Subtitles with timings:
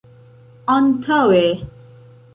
[0.75, 1.43] antaŭe